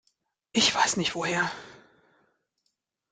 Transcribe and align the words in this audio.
Ich 0.51 0.73
weiß 0.73 0.97
nicht 0.97 1.13
woher. 1.13 1.51